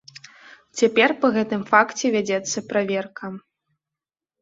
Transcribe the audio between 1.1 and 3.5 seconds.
па гэтым факце вядзецца праверка.